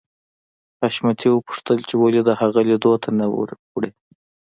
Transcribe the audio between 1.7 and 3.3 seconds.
چې ولې د هغه لیدو ته نه